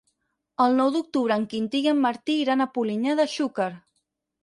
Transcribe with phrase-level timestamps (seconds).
[0.65, 3.73] El nou d'octubre en Quintí i en Martí iran a Polinyà de Xúquer.